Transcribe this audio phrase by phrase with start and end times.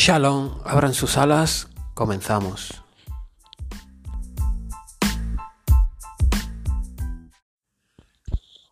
[0.00, 2.84] Shalom, abran sus alas, comenzamos.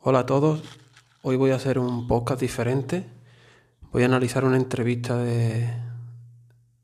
[0.02, 0.62] Hola a todos,
[1.22, 3.10] hoy voy a hacer un podcast diferente.
[3.90, 5.68] Voy a analizar una entrevista de,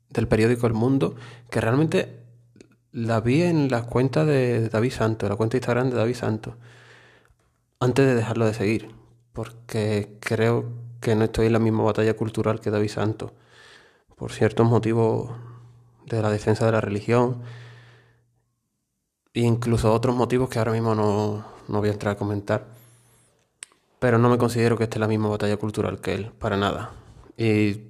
[0.09, 1.15] del periódico El Mundo
[1.49, 2.25] que realmente
[2.91, 6.55] la vi en la cuenta de David Santos, la cuenta de Instagram de David Santos,
[7.79, 8.93] antes de dejarlo de seguir,
[9.31, 13.31] porque creo que no estoy en la misma batalla cultural que David Santos
[14.23, 15.31] por ciertos motivos
[16.05, 17.41] de la defensa de la religión
[19.33, 22.67] e incluso otros motivos que ahora mismo no, voy a entrar a comentar.
[23.99, 26.91] Pero no me considero que esté la misma batalla cultural que él, para nada.
[27.35, 27.81] Y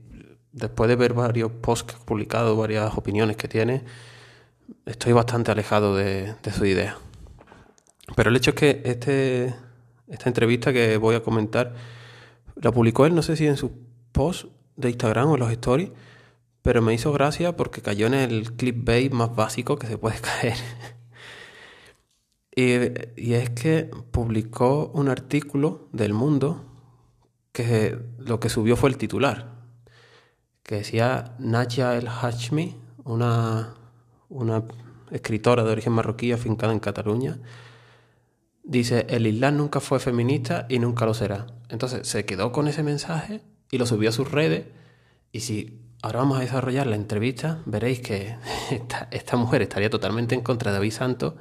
[0.51, 3.83] después de ver varios posts que ha publicado, varias opiniones que tiene,
[4.87, 6.97] estoy bastante alejado de, de su idea.
[8.15, 9.53] Pero el hecho es que este,
[10.07, 11.75] esta entrevista que voy a comentar
[12.55, 13.71] la publicó él, no sé si en su
[14.11, 14.45] post
[14.77, 15.91] de Instagram o en los stories,
[16.63, 20.57] pero me hizo gracia porque cayó en el clickbait más básico que se puede caer.
[22.55, 26.65] y, es que publicó un artículo del mundo
[27.51, 29.53] que lo que subió fue el titular,
[30.63, 33.75] que decía Nadia El Hashmi, una,
[34.29, 34.63] una
[35.11, 37.39] escritora de origen marroquí afincada en Cataluña,
[38.63, 41.47] dice, el Islam nunca fue feminista y nunca lo será.
[41.67, 44.67] Entonces se quedó con ese mensaje y lo subió a sus redes
[45.33, 47.61] y si Ahora vamos a desarrollar la entrevista.
[47.65, 48.35] Veréis que
[49.11, 51.35] esta, mujer estaría totalmente en contra de David Santos.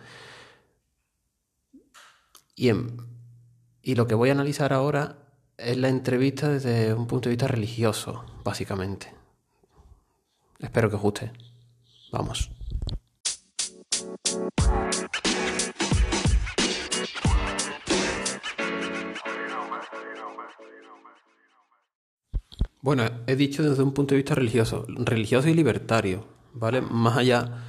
[2.55, 2.71] Y,
[3.83, 5.17] y lo que voy a analizar ahora
[5.59, 9.13] es la entrevista desde un punto de vista religioso, básicamente.
[10.61, 11.33] Espero que os guste.
[12.13, 12.53] Vamos.
[22.83, 26.81] Bueno, he dicho desde un punto de vista religioso, religioso y libertario, ¿vale?
[26.81, 27.63] Más allá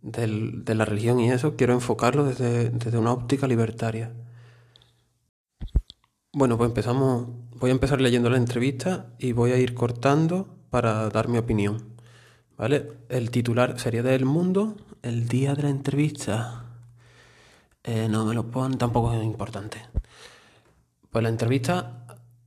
[0.00, 4.12] de la religión y eso, quiero enfocarlo desde, desde una óptica libertaria.
[6.32, 7.26] Bueno, pues empezamos,
[7.56, 11.94] voy a empezar leyendo la entrevista y voy a ir cortando para dar mi opinión.
[12.56, 12.92] ¿Vale?
[13.08, 16.66] El titular sería del mundo, el día de la entrevista.
[17.82, 19.78] Eh, no me lo pongan, tampoco es importante.
[21.10, 22.03] Pues la entrevista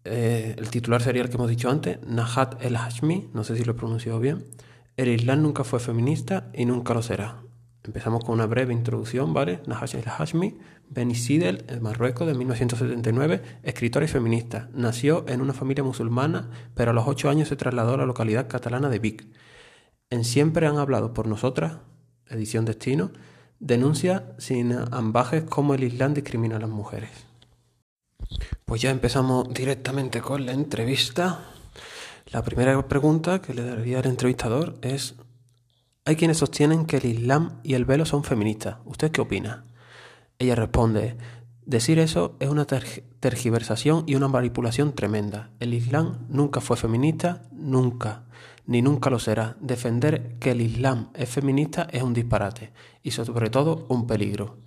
[0.09, 3.63] eh, el titular sería el que hemos dicho antes, Nahat el Hashmi, no sé si
[3.63, 4.45] lo he pronunciado bien.
[4.95, 7.43] El Islam nunca fue feminista y nunca lo será.
[7.83, 9.61] Empezamos con una breve introducción, ¿vale?
[9.67, 10.57] Nahat el Hashmi,
[10.89, 14.69] Ben Sidel, el Marruecos, de 1979, escritora y feminista.
[14.73, 18.47] Nació en una familia musulmana, pero a los ocho años se trasladó a la localidad
[18.47, 19.27] catalana de Vic.
[20.09, 21.79] En Siempre han hablado por nosotras,
[22.29, 23.11] edición Destino,
[23.59, 27.26] denuncia sin ambajes cómo el Islam discrimina a las mujeres.
[28.65, 31.39] Pues ya empezamos directamente con la entrevista.
[32.31, 35.15] La primera pregunta que le daría al entrevistador es,
[36.03, 38.77] hay quienes sostienen que el Islam y el velo son feministas.
[38.85, 39.65] ¿Usted qué opina?
[40.39, 41.15] Ella responde,
[41.65, 45.51] decir eso es una tergiversación y una manipulación tremenda.
[45.59, 48.25] El Islam nunca fue feminista, nunca,
[48.65, 49.55] ni nunca lo será.
[49.61, 54.57] Defender que el Islam es feminista es un disparate y sobre todo un peligro.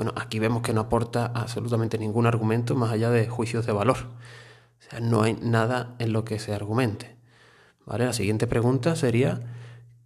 [0.00, 3.98] Bueno, aquí vemos que no aporta absolutamente ningún argumento más allá de juicios de valor.
[3.98, 7.16] O sea, no hay nada en lo que se argumente.
[7.84, 9.42] La siguiente pregunta sería,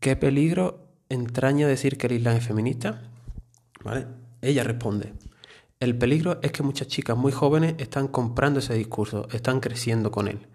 [0.00, 3.02] ¿qué peligro entraña decir que el Islam es feminista?
[4.42, 5.14] Ella responde,
[5.78, 10.26] el peligro es que muchas chicas muy jóvenes están comprando ese discurso, están creciendo con
[10.26, 10.48] él.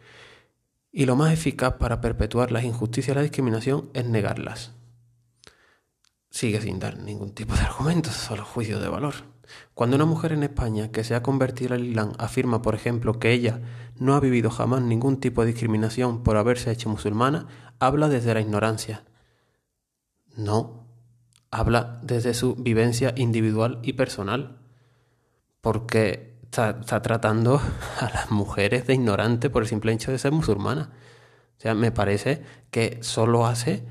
[0.92, 4.74] Y lo más eficaz para perpetuar las injusticias y la discriminación es negarlas
[6.30, 9.16] sigue sin dar ningún tipo de argumentos, solo juicio de valor.
[9.74, 13.32] Cuando una mujer en España que se ha convertido al Islam afirma, por ejemplo, que
[13.32, 13.62] ella
[13.98, 17.48] no ha vivido jamás ningún tipo de discriminación por haberse hecho musulmana,
[17.80, 19.04] habla desde la ignorancia.
[20.36, 20.88] No,
[21.52, 24.60] habla desde su vivencia individual y personal,
[25.62, 27.62] porque está, tratando
[28.00, 30.92] a las mujeres de ignorante por el simple hecho de ser musulmana.
[31.58, 33.86] O sea, me parece que solo hace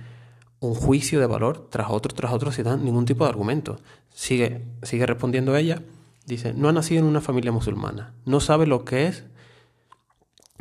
[0.61, 3.78] un juicio de valor tras otro, tras otro, sin dar ningún tipo de argumento.
[4.19, 5.81] Sigue, sigue respondiendo ella.
[6.26, 8.15] Dice, no ha nacido en una familia musulmana.
[8.25, 9.23] No sabe lo que es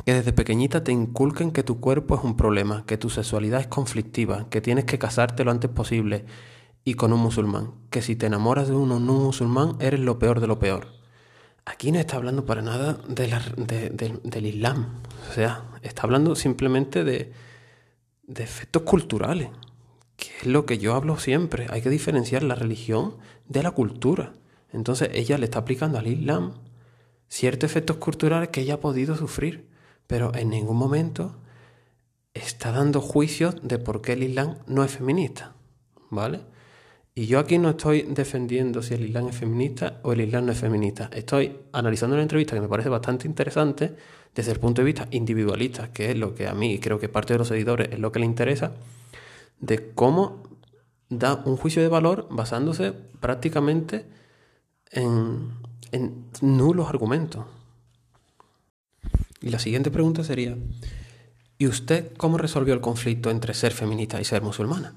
[0.04, 3.66] que desde pequeñita te inculquen que tu cuerpo es un problema, que tu sexualidad es
[3.66, 6.24] conflictiva, que tienes que casarte lo antes posible
[6.84, 10.38] y con un musulmán, que si te enamoras de uno no musulmán eres lo peor
[10.38, 10.86] de lo peor.
[11.64, 15.00] Aquí no está hablando para nada del Islam,
[15.30, 17.32] o sea, está hablando simplemente de,
[18.22, 19.50] de efectos culturales
[20.18, 23.16] que es lo que yo hablo siempre, hay que diferenciar la religión
[23.46, 24.32] de la cultura.
[24.72, 26.54] Entonces ella le está aplicando al Islam
[27.28, 29.68] ciertos efectos culturales que ella ha podido sufrir,
[30.08, 31.36] pero en ningún momento
[32.34, 35.54] está dando juicios de por qué el Islam no es feminista,
[36.10, 36.40] ¿vale?
[37.14, 40.52] Y yo aquí no estoy defendiendo si el Islam es feminista o el Islam no
[40.52, 41.10] es feminista.
[41.12, 43.94] Estoy analizando una entrevista que me parece bastante interesante
[44.34, 47.34] desde el punto de vista individualista, que es lo que a mí creo que parte
[47.34, 48.72] de los seguidores es lo que le interesa,
[49.60, 50.42] de cómo
[51.08, 54.06] da un juicio de valor basándose prácticamente
[54.90, 55.52] en,
[55.92, 57.46] en nulos argumentos.
[59.40, 60.56] Y la siguiente pregunta sería,
[61.58, 64.96] ¿y usted cómo resolvió el conflicto entre ser feminista y ser musulmana?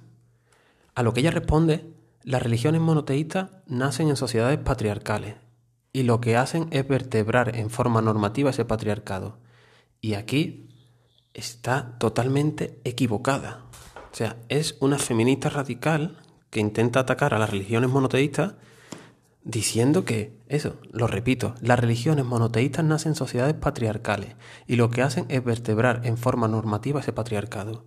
[0.95, 1.93] A lo que ella responde,
[2.23, 5.35] las religiones monoteístas nacen en sociedades patriarcales
[5.93, 9.39] y lo que hacen es vertebrar en forma normativa ese patriarcado.
[9.99, 10.69] Y aquí
[11.33, 13.65] está totalmente equivocada.
[14.11, 16.17] O sea, es una feminista radical
[16.49, 18.55] que intenta atacar a las religiones monoteístas
[19.43, 24.35] diciendo que, eso, lo repito, las religiones monoteístas nacen en sociedades patriarcales
[24.67, 27.85] y lo que hacen es vertebrar en forma normativa ese patriarcado.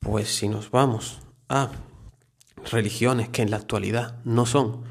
[0.00, 1.70] Pues si nos vamos a
[2.70, 4.82] religiones que en la actualidad no son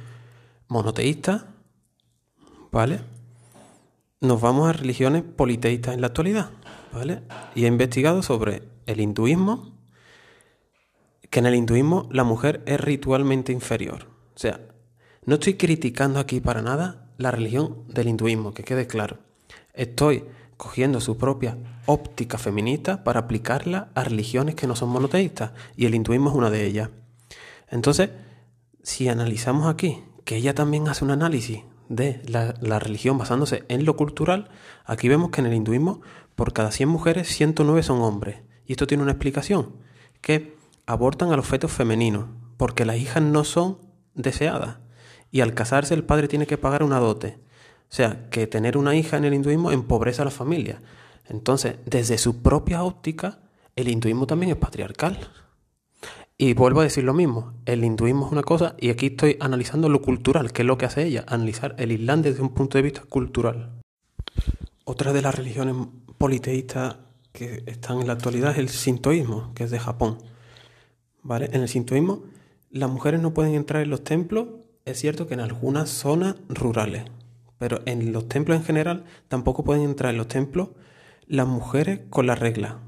[0.68, 1.44] monoteístas,
[2.72, 3.02] ¿vale?
[4.22, 6.52] Nos vamos a religiones politeístas en la actualidad,
[6.94, 7.24] ¿vale?
[7.56, 9.81] Y he investigado sobre el hinduismo,
[11.32, 14.10] que en el hinduismo la mujer es ritualmente inferior.
[14.36, 14.60] O sea,
[15.26, 19.20] no estoy criticando aquí para nada la religión del hinduismo, que quede claro.
[19.74, 20.26] Estoy
[20.58, 25.96] cogiendo su propia óptica feminista para aplicarla a religiones que no son monoteístas, y el
[25.96, 26.90] hinduismo es una de ellas.
[27.70, 28.10] Entonces,
[28.84, 33.96] si analizamos aquí que ella también hace un análisis de la, religión basándose en lo
[33.96, 34.50] cultural,
[34.86, 36.02] aquí vemos que en el hinduismo
[36.36, 38.42] por cada 100 mujeres 109 son hombres.
[38.66, 39.78] Y esto tiene una explicación,
[40.22, 40.61] que
[40.92, 42.26] abortan a los fetos femeninos,
[42.58, 43.80] porque las hijas no son
[44.14, 44.78] deseadas
[45.32, 47.40] y al casarse el padre tiene que pagar una dote.
[47.90, 50.82] O sea, que tener una hija en el hinduismo empobrece a la familia.
[51.28, 53.40] Entonces, desde su propia óptica,
[53.76, 55.20] el hinduismo también es patriarcal.
[56.38, 59.90] Y vuelvo a decir lo mismo, el hinduismo es una cosa y aquí estoy analizando
[59.90, 62.82] lo cultural, que es lo que hace ella, analizar el Islam desde un punto de
[62.82, 63.80] vista cultural.
[64.84, 65.76] Otra de las religiones
[66.18, 66.98] politeístas
[67.32, 70.18] que están en la actualidad es el sintoísmo, que es de Japón.
[71.24, 71.50] ¿Vale?
[71.54, 72.24] En el sintoísmo
[72.70, 74.48] las mujeres no pueden entrar en los templos
[74.86, 77.04] es cierto que en algunas zonas rurales,
[77.60, 80.70] pero en los templos en general tampoco pueden entrar en los templos
[81.28, 82.80] las mujeres con la regla.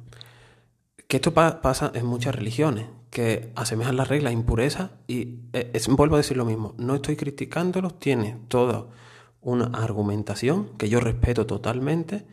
[1.08, 6.18] Que esto pasa en muchas religiones, que asemejan las reglas impureza y eh, vuelvo a
[6.18, 8.88] decir lo mismo, no estoy criticándolos, tiene toda
[9.42, 12.26] una argumentación que yo respeto totalmente,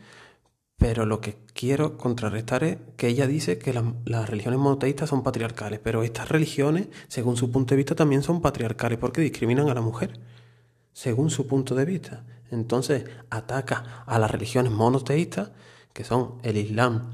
[0.81, 5.79] pero lo que quiero contrarrestar es que ella dice que las religiones monoteístas son patriarcales,
[5.79, 9.81] pero estas religiones, según su punto de vista, también son patriarcales porque discriminan a la
[9.81, 10.19] mujer,
[10.91, 12.25] según su punto de vista.
[12.49, 15.51] Entonces ataca a las religiones monoteístas,
[15.93, 17.11] que son el Islam,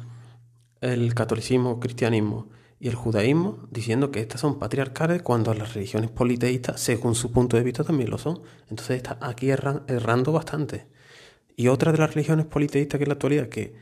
[0.79, 2.47] el catolicismo, cristianismo
[2.79, 7.57] y el judaísmo, diciendo que estas son patriarcales cuando las religiones politeístas, según su punto
[7.57, 8.39] de vista, también lo son.
[8.69, 10.87] Entonces está aquí errando bastante.
[11.57, 13.73] Y otra de las religiones politeístas que en la actualidad, que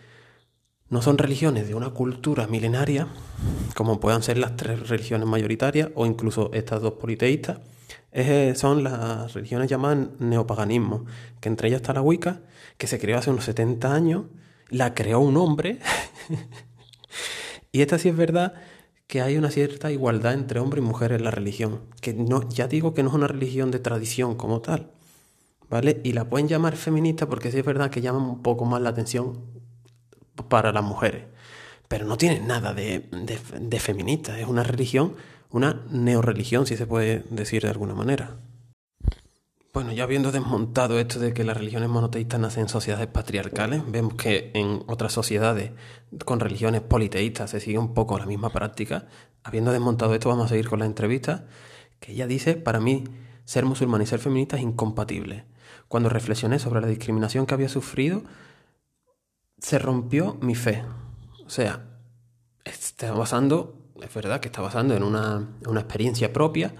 [0.90, 3.10] no son religiones de una cultura milenaria,
[3.76, 7.60] como puedan ser las tres religiones mayoritarias o incluso estas dos politeístas,
[8.14, 11.06] eh, son las religiones llamadas neopaganismo,
[11.42, 12.44] que entre ellas está la Wicca,
[12.78, 14.24] que se creó hace unos 70 años,
[14.70, 15.80] la creó un hombre,
[17.74, 18.54] y esta sí es verdad
[19.08, 22.68] que hay una cierta igualdad entre hombre y mujer en la religión, que no, ya
[22.70, 24.95] digo que no es una religión de tradición como tal,
[25.70, 26.02] ¿vale?
[26.04, 28.90] Y la pueden llamar feminista porque sí es verdad que llaman un poco más la
[28.90, 29.42] atención
[30.50, 31.26] para las mujeres.
[31.88, 35.16] Pero no tiene nada de, de, feminista, es una religión,
[35.52, 38.38] una neoreligión, si se puede decir de alguna manera.
[39.72, 44.14] Bueno, ya habiendo desmontado esto de que las religiones monoteístas nacen en sociedades patriarcales, vemos
[44.16, 45.72] que en otras sociedades
[46.24, 49.08] con religiones politeístas se sigue un poco la misma práctica.
[49.44, 51.46] Habiendo desmontado esto, vamos a seguir con la entrevista,
[52.00, 53.04] que ella dice, para mí,
[53.44, 55.44] ser musulmán y ser feminista es incompatible.
[55.88, 58.24] Cuando reflexioné sobre la discriminación que había sufrido,
[59.58, 60.84] se rompió mi fe.
[61.46, 61.86] O sea,
[62.64, 66.76] está basando, es verdad que está basando en una, experiencia propia,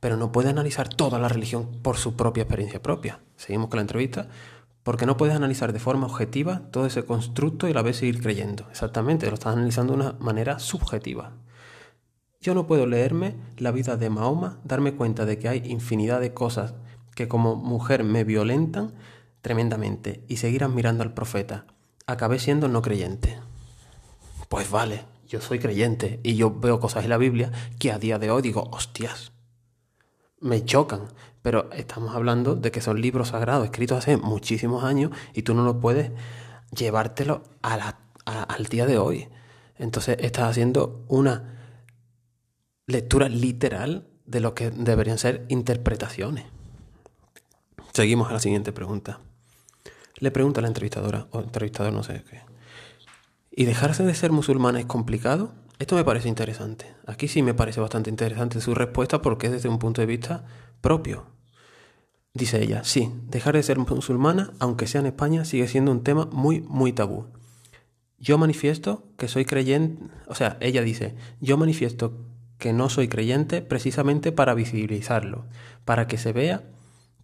[0.00, 3.20] pero no puede analizar toda la religión por su propia experiencia propia.
[3.36, 4.28] Seguimos con la entrevista.
[4.82, 8.66] Porque no puedes analizar de forma objetiva todo ese constructo y la vez seguir creyendo.
[8.70, 11.34] Exactamente, lo estás analizando de una manera subjetiva.
[12.40, 16.32] Yo no puedo leerme la vida de Mahoma, darme cuenta de que hay infinidad de
[16.32, 16.72] cosas
[17.20, 18.94] que como mujer me violentan
[19.42, 21.66] tremendamente y seguir admirando al profeta.
[22.06, 23.38] Acabé siendo no creyente.
[24.48, 28.18] Pues vale, yo soy creyente y yo veo cosas en la Biblia que a día
[28.18, 29.32] de hoy digo, hostias,
[30.40, 31.08] me chocan.
[31.42, 35.62] Pero estamos hablando de que son libros sagrados escritos hace muchísimos años y tú no
[35.62, 36.12] lo puedes
[36.74, 39.28] llevártelo al día de hoy.
[39.76, 41.58] Entonces estás haciendo una
[42.86, 46.46] lectura literal de lo que deberían ser interpretaciones.
[47.92, 49.20] Seguimos a la siguiente pregunta.
[50.18, 52.42] Le pregunta a la entrevistadora, o entrevistador no sé qué.
[53.50, 55.52] ¿Y dejarse de ser musulmana es complicado?
[55.78, 56.94] Esto me parece interesante.
[57.06, 60.44] Aquí sí me parece bastante interesante su respuesta porque es desde un punto de vista
[60.80, 61.26] propio.
[62.32, 66.26] Dice ella, sí, dejar de ser musulmana, aunque sea en España, sigue siendo un tema
[66.30, 67.26] muy, muy tabú.
[68.18, 72.12] Yo manifiesto que soy creyente, o sea, ella dice, yo manifiesto
[72.58, 75.46] que no soy creyente precisamente para visibilizarlo,
[75.84, 76.62] para que se vea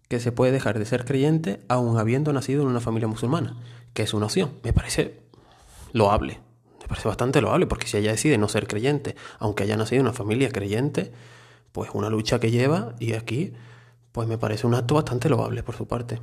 [0.07, 3.57] que se puede dejar de ser creyente aun habiendo nacido en una familia musulmana,
[3.93, 4.53] que es una opción.
[4.63, 5.21] Me parece
[5.91, 6.39] loable,
[6.81, 10.07] me parece bastante loable, porque si ella decide no ser creyente, aunque haya nacido en
[10.07, 11.11] una familia creyente,
[11.71, 13.53] pues una lucha que lleva y aquí,
[14.11, 16.19] pues me parece un acto bastante loable por su parte.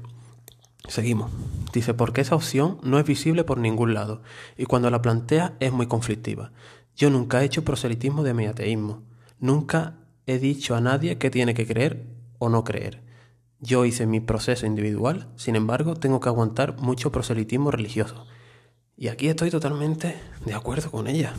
[0.88, 1.31] Seguimos.
[1.73, 4.23] Dice, porque esa opción no es visible por ningún lado
[4.57, 6.53] y cuando la plantea es muy conflictiva.
[6.97, 9.03] Yo nunca he hecho proselitismo de mi ateísmo.
[9.38, 12.07] Nunca he dicho a nadie que tiene que creer
[12.38, 13.03] o no creer.
[13.64, 18.26] Yo hice mi proceso individual, sin embargo, tengo que aguantar mucho proselitismo religioso.
[18.94, 21.33] Y aquí estoy totalmente de acuerdo con ella.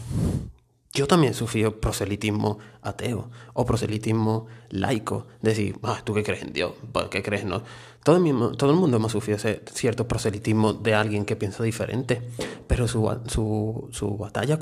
[0.95, 5.27] Yo también sufrí proselitismo ateo o proselitismo laico.
[5.41, 6.71] Decir, ah, ¿tú qué crees en Dios?
[7.11, 7.43] ¿Qué crees?
[7.43, 7.63] No?
[8.01, 12.21] Todo, el mundo hemos sufrido ese cierto proselitismo de alguien que piensa diferente.
[12.67, 14.57] Pero su, su batalla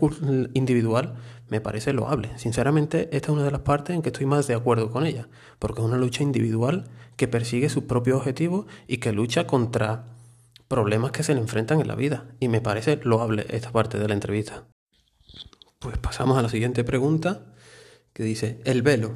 [0.56, 1.14] individual
[1.50, 2.32] me parece loable.
[2.40, 5.28] Sinceramente, esta es una de las partes en que estoy más de acuerdo con ella.
[5.60, 6.86] Porque es una lucha individual
[7.16, 10.06] que persigue sus propios objetivos y que lucha contra
[10.68, 12.26] problemas que se le enfrentan en la vida.
[12.40, 14.64] Y me parece loable esta parte de la entrevista.
[15.84, 17.44] Pues pasamos a la siguiente pregunta,
[18.14, 19.14] que dice, ¿el velo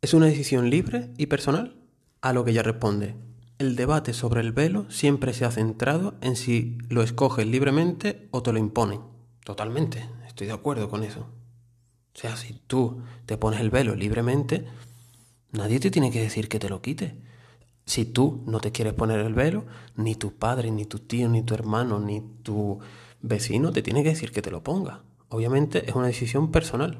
[0.00, 1.76] es una decisión libre y personal?
[2.20, 3.14] A lo que ella responde,
[3.58, 8.42] el debate sobre el velo siempre se ha centrado en si lo escoges libremente o
[8.42, 9.00] te lo imponen.
[9.44, 11.20] Totalmente, estoy de acuerdo con eso.
[11.20, 14.64] O sea, si tú te pones el velo libremente,
[15.52, 17.14] nadie te tiene que decir que te lo quite.
[17.86, 21.44] Si tú no te quieres poner el velo, ni tu padre, ni tu tío, ni
[21.44, 22.80] tu hermano, ni tu
[23.20, 25.04] vecino te tiene que decir que te lo ponga.
[25.32, 26.98] Obviamente es una decisión personal.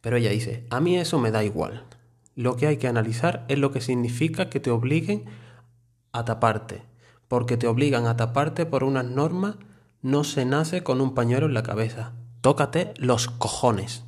[0.00, 1.84] Pero ella dice, a mí eso me da igual.
[2.36, 5.24] Lo que hay que analizar es lo que significa que te obliguen
[6.12, 6.84] a taparte.
[7.26, 9.56] Porque te obligan a taparte por unas normas,
[10.02, 12.12] no se nace con un pañuelo en la cabeza.
[12.42, 14.04] Tócate los cojones.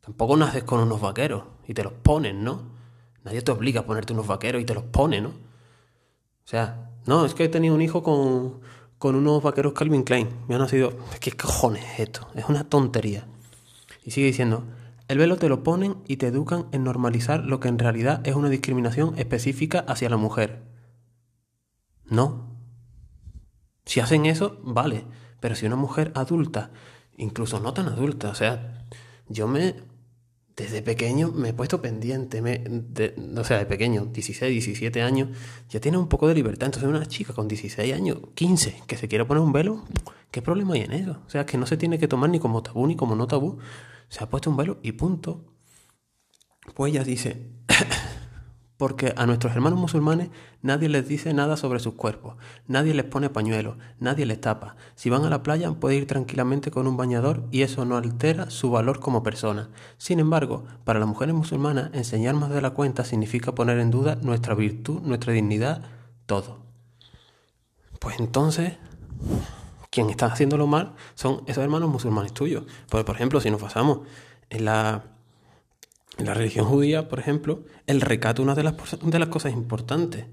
[0.00, 2.74] Tampoco naces con unos vaqueros y te los ponen, ¿no?
[3.22, 5.28] Nadie te obliga a ponerte unos vaqueros y te los pone, ¿no?
[5.28, 8.60] O sea, no, es que he tenido un hijo con,
[8.98, 10.28] con unos vaqueros Calvin Klein.
[10.48, 10.96] Me ha nacido.
[11.20, 12.28] ¿Qué cojones es esto?
[12.34, 13.26] Es una tontería.
[14.04, 14.64] Y sigue diciendo:
[15.08, 18.34] el velo te lo ponen y te educan en normalizar lo que en realidad es
[18.34, 20.62] una discriminación específica hacia la mujer.
[22.04, 22.56] No.
[23.84, 25.04] Si hacen eso, vale.
[25.40, 26.70] Pero si una mujer adulta,
[27.16, 28.86] incluso no tan adulta, o sea,
[29.28, 29.76] yo me
[30.56, 32.64] desde pequeño me he puesto pendiente, me,
[33.38, 35.28] o sea, de pequeño, 16, 17 años,
[35.68, 36.66] ya tiene un poco de libertad.
[36.66, 39.84] Entonces una chica con 16 años, 15, que se quiere poner un velo,
[40.30, 41.20] ¿qué problema hay en eso?
[41.26, 43.58] O sea, que no se tiene que tomar ni como tabú ni como no tabú.
[44.08, 45.44] Se ha puesto un velo y punto.
[46.74, 47.50] Pues ella dice,
[48.76, 50.28] porque a nuestros hermanos musulmanes
[50.62, 54.76] nadie les dice nada sobre sus cuerpos, nadie les pone pañuelos, nadie les tapa.
[54.94, 58.50] Si van a la playa pueden ir tranquilamente con un bañador y eso no altera
[58.50, 59.70] su valor como persona.
[59.96, 64.16] Sin embargo, para las mujeres musulmanas enseñar más de la cuenta significa poner en duda
[64.16, 65.82] nuestra virtud, nuestra dignidad,
[66.26, 66.58] todo.
[67.98, 68.74] Pues entonces,
[69.90, 72.64] quien está haciéndolo mal son esos hermanos musulmanes tuyos.
[72.90, 74.00] Pues, por ejemplo, si nos pasamos
[74.50, 75.15] en la
[76.18, 79.52] en la religión judía, por ejemplo, el recato es una de las, de las cosas
[79.52, 80.26] importantes.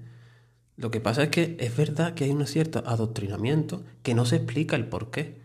[0.76, 4.36] Lo que pasa es que es verdad que hay un cierto adoctrinamiento que no se
[4.36, 5.40] explica el por qué.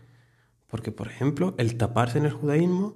[0.66, 2.94] Porque, por ejemplo, el taparse en el judaísmo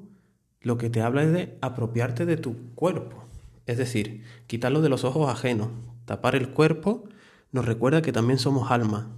[0.61, 3.25] lo que te habla es de apropiarte de tu cuerpo.
[3.67, 5.69] Es decir, quitarlo de los ojos ajenos.
[6.07, 7.05] Tapar el cuerpo
[7.53, 9.11] nos recuerda que también somos alma.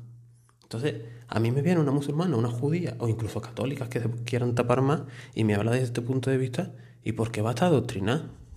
[0.63, 4.55] Entonces, a mí me viene una musulmana, una judía o incluso católicas que se quieran
[4.55, 5.03] tapar más
[5.35, 6.73] y me habla desde este punto de vista
[7.07, 7.73] ¿Y por qué va a estar?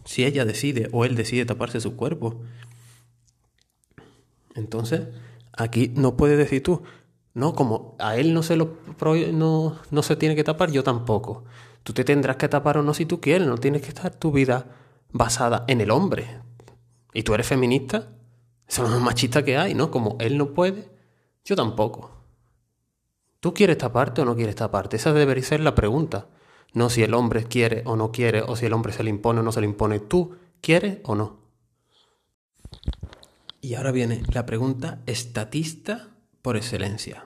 [0.06, 2.42] Si ella decide o él decide taparse su cuerpo.
[4.56, 5.02] Entonces,
[5.54, 6.82] aquí no puedes decir tú,
[7.36, 8.78] no, como a él no se lo
[9.34, 11.46] no, no se tiene que tapar, yo tampoco.
[11.84, 14.32] Tú te tendrás que tapar o no si tú quieres, no tienes que estar tu
[14.32, 14.66] vida
[15.12, 16.42] basada en el hombre.
[17.14, 18.08] ¿Y tú eres feminista?
[18.68, 19.92] Eso es lo más machista que hay, ¿no?
[19.92, 20.90] Como él no puede,
[21.46, 22.24] yo tampoco.
[23.42, 24.96] ¿Tú quieres taparte o no quieres taparte?
[24.96, 26.30] Esa debería ser la pregunta.
[26.74, 29.40] No si el hombre quiere o no quiere, o si el hombre se le impone
[29.40, 30.00] o no se le impone.
[30.00, 31.40] ¿Tú quieres o no?
[33.62, 36.10] Y ahora viene la pregunta estatista
[36.42, 37.26] por excelencia.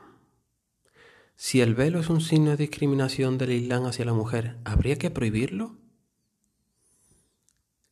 [1.36, 5.12] si el velo es un signo de discriminación del Islam hacia la mujer, ¿habría que
[5.12, 5.76] prohibirlo?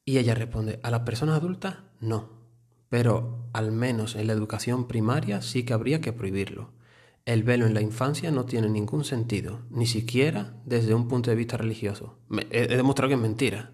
[0.06, 2.30] Y ella responde, a las personas adultas no,
[2.90, 6.72] pero al menos en la educación primaria sí que habría que prohibirlo.
[7.26, 11.36] El velo en la infancia no tiene ningún sentido, ni siquiera desde un punto de
[11.36, 12.18] vista religioso.
[12.50, 13.72] he, demostrado que es mentira.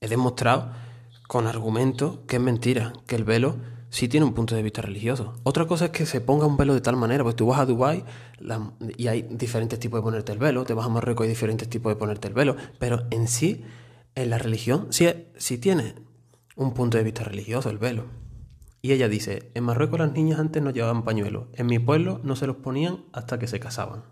[0.00, 0.72] He demostrado
[1.28, 3.56] con argumentos que es mentira, que el velo
[3.90, 5.34] sí tiene un punto de vista religioso.
[5.44, 7.66] Otra cosa es que se ponga un velo de tal manera, porque tú vas a
[7.66, 8.04] Dubái
[8.96, 11.68] y hay diferentes tipos de ponerte el velo, te vas a Marruecos y hay diferentes
[11.68, 13.64] tipos de ponerte el velo, pero en sí,
[14.14, 15.94] en la religión, sí, sí tiene
[16.56, 18.06] un punto de vista religioso el velo.
[18.80, 22.36] Y ella dice, en Marruecos las niñas antes no llevaban pañuelos, en mi pueblo no
[22.36, 24.04] se los ponían hasta que se casaban.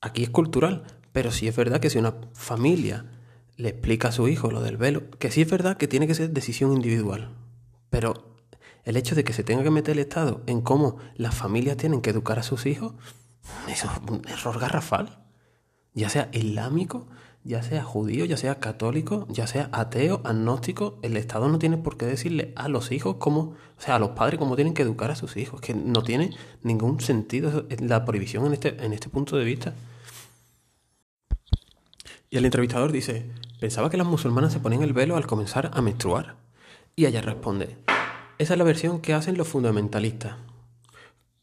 [0.00, 3.06] Aquí es cultural, pero sí es verdad que si una familia
[3.56, 6.14] le explica a su hijo lo del velo, que sí es verdad que tiene que
[6.14, 7.34] ser decisión individual,
[7.90, 8.36] pero
[8.84, 12.02] el hecho de que se tenga que meter el Estado en cómo las familias tienen
[12.02, 12.94] que educar a sus hijos,
[13.68, 15.24] eso es un error garrafal,
[15.92, 17.08] ya sea islámico,
[17.46, 21.96] ya sea judío, ya sea católico, ya sea ateo, agnóstico, el Estado no tiene por
[21.96, 25.10] qué decirle a los hijos cómo, o sea, a los padres cómo tienen que educar
[25.10, 26.30] a sus hijos, que no tiene
[26.62, 29.74] ningún sentido la prohibición en este, en este punto de vista.
[32.28, 35.80] Y el entrevistador dice, pensaba que las musulmanas se ponían el velo al comenzar a
[35.80, 36.34] menstruar.
[36.96, 37.78] Y ella responde,
[38.38, 40.36] esa es la versión que hacen los fundamentalistas.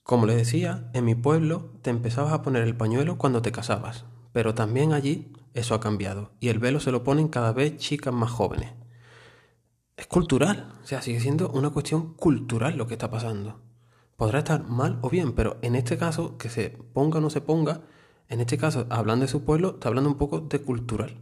[0.04, 4.04] Como les decía, en mi pueblo te empezabas a poner el pañuelo cuando te casabas,
[4.34, 8.14] pero también allí eso ha cambiado y el velo se lo ponen cada vez chicas
[8.14, 8.74] más jóvenes.
[9.96, 13.62] Es cultural, o sea, sigue siendo una cuestión cultural lo que está pasando.
[14.16, 17.42] Podrá estar mal o bien, pero en este caso, que se ponga o no se
[17.42, 17.82] ponga,
[18.30, 21.18] en este caso, hablando de su pueblo, está hablando un poco de cultural.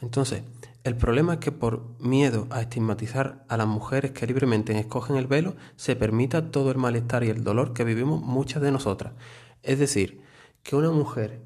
[0.00, 0.42] Entonces,
[0.82, 5.26] el problema es que por miedo a estigmatizar a las mujeres que libremente escogen el
[5.26, 9.12] velo, se permita todo el malestar y el dolor que vivimos muchas de nosotras.
[9.62, 10.22] Es decir,
[10.62, 11.42] que una mujer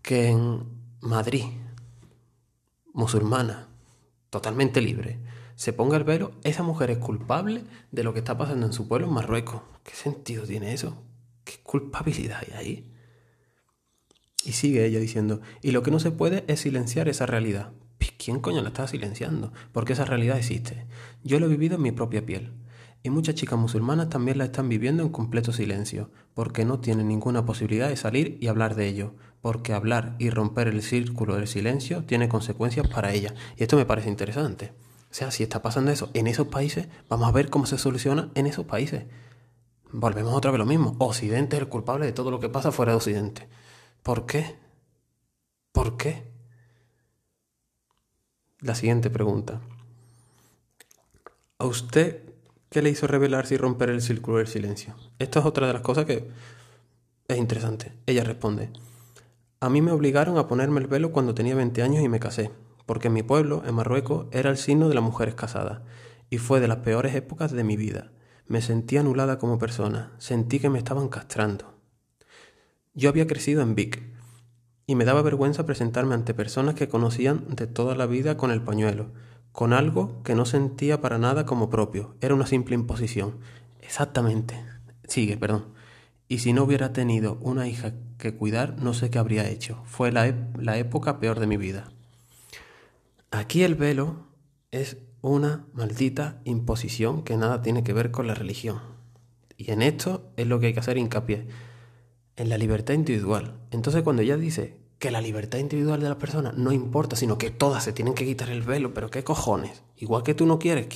[0.00, 1.44] que en Madrid,
[2.92, 3.68] musulmana,
[4.30, 5.20] totalmente libre,
[5.54, 8.88] se ponga el velo, esa mujer es culpable de lo que está pasando en su
[8.88, 9.62] pueblo en Marruecos.
[9.82, 11.02] ¿Qué sentido tiene eso?
[11.44, 12.92] ¿Qué culpabilidad hay ahí?
[14.44, 17.72] Y sigue ella diciendo, y lo que no se puede es silenciar esa realidad.
[18.26, 19.52] ¿Quién coño la está silenciando?
[19.70, 20.88] Porque esa realidad existe.
[21.22, 22.52] Yo lo he vivido en mi propia piel.
[23.06, 27.46] Y muchas chicas musulmanas también la están viviendo en completo silencio, porque no tienen ninguna
[27.46, 32.02] posibilidad de salir y hablar de ello, porque hablar y romper el círculo del silencio
[32.02, 33.34] tiene consecuencias para ellas.
[33.56, 34.72] Y esto me parece interesante.
[35.08, 38.32] O sea, si está pasando eso en esos países, vamos a ver cómo se soluciona
[38.34, 39.04] en esos países.
[39.92, 40.96] Volvemos otra vez lo mismo.
[40.98, 43.48] Occidente es el culpable de todo lo que pasa fuera de Occidente.
[44.02, 44.56] ¿Por qué?
[45.70, 46.24] ¿Por qué?
[48.58, 49.60] La siguiente pregunta.
[51.58, 52.35] ¿A usted
[52.82, 54.94] le hizo revelarse y romper el círculo del silencio?
[55.18, 56.28] Esto es otra de las cosas que
[57.28, 57.92] es interesante.
[58.06, 58.70] Ella responde.
[59.60, 62.50] A mí me obligaron a ponerme el velo cuando tenía 20 años y me casé,
[62.84, 65.80] porque en mi pueblo, en Marruecos, era el signo de las mujeres casadas,
[66.30, 68.12] y fue de las peores épocas de mi vida.
[68.46, 71.74] Me sentí anulada como persona, sentí que me estaban castrando.
[72.94, 74.02] Yo había crecido en Vic,
[74.86, 78.62] y me daba vergüenza presentarme ante personas que conocían de toda la vida con el
[78.62, 79.10] pañuelo,
[79.56, 83.38] con algo que no sentía para nada como propio, era una simple imposición.
[83.80, 84.62] Exactamente.
[85.08, 85.68] Sigue, perdón.
[86.28, 89.80] Y si no hubiera tenido una hija que cuidar, no sé qué habría hecho.
[89.86, 91.90] Fue la, la época peor de mi vida.
[93.30, 94.26] Aquí el velo
[94.72, 98.82] es una maldita imposición que nada tiene que ver con la religión.
[99.56, 101.48] Y en esto es lo que hay que hacer hincapié,
[102.36, 103.54] en la libertad individual.
[103.70, 107.50] Entonces cuando ella dice que la libertad individual de la persona no importa, sino que
[107.50, 109.82] todas se tienen que quitar el velo, pero qué cojones.
[109.96, 110.88] Igual que tú no quieres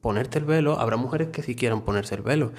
[0.00, 2.52] ponerte el velo, habrá mujeres que sí quieran ponerse el velo.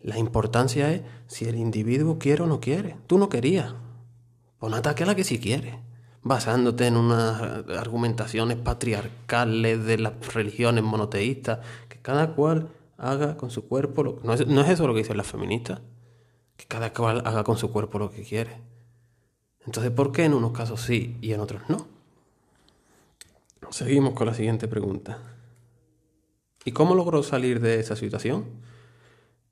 [0.00, 2.96] La importancia es si el individuo quiere o no quiere.
[3.06, 3.74] Tú no querías.
[4.58, 5.80] Pon ataque a la que sí quiere.
[6.22, 7.40] Basándote en unas
[7.76, 11.60] argumentaciones patriarcales de las religiones monoteístas.
[11.88, 12.68] Que cada cual
[12.98, 15.80] haga con su cuerpo lo no es, no es eso lo que dicen las feministas.
[16.56, 18.60] Que cada cual haga con su cuerpo lo que quiere.
[19.66, 21.86] Entonces, ¿por qué en unos casos sí y en otros no?
[23.70, 25.18] Seguimos con la siguiente pregunta.
[26.64, 28.44] ¿Y cómo logró salir de esa situación?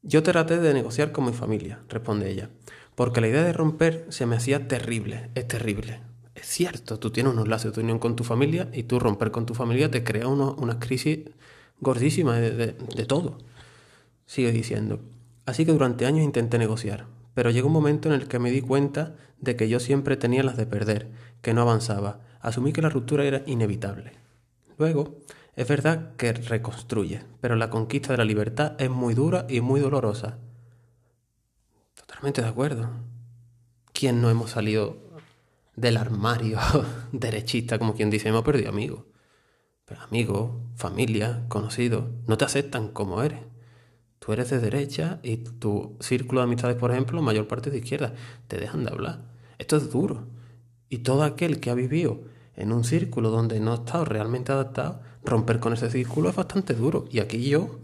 [0.02, 2.50] Yo traté de negociar con mi familia, responde ella,
[2.94, 6.00] porque la idea de romper se me hacía terrible, es terrible.
[6.34, 9.46] Es cierto, tú tienes unos lazos de unión con tu familia y tú romper con
[9.46, 11.20] tu familia te crea una crisis
[11.80, 13.38] gordísima de, de todo.
[14.26, 15.00] Sigue diciendo.
[15.46, 18.60] Así que durante años intenté negociar, pero llegó un momento en el que me di
[18.60, 21.10] cuenta de que yo siempre tenía las de perder,
[21.42, 22.20] que no avanzaba.
[22.40, 24.12] Asumí que la ruptura era inevitable.
[24.78, 25.18] Luego,
[25.56, 29.80] es verdad que reconstruye, pero la conquista de la libertad es muy dura y muy
[29.80, 30.38] dolorosa.
[31.94, 32.90] Totalmente de acuerdo.
[33.92, 34.98] ¿Quién no hemos salido
[35.76, 36.58] del armario
[37.12, 39.04] derechista, como quien dice, hemos perdido amigos?
[39.84, 43.40] Pero amigos, familia, conocidos, no te aceptan como eres.
[44.24, 48.14] Tú eres de derecha y tu círculo de amistades, por ejemplo, mayor parte de izquierda,
[48.48, 49.20] te dejan de hablar.
[49.58, 50.28] Esto es duro.
[50.88, 52.22] Y todo aquel que ha vivido
[52.56, 56.72] en un círculo donde no ha estado realmente adaptado, romper con ese círculo es bastante
[56.72, 57.04] duro.
[57.10, 57.80] Y aquí yo